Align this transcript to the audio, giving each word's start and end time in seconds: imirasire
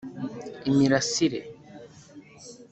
imirasire 0.71 1.39